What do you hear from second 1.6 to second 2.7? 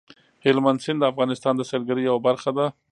سیلګرۍ یوه برخه ده.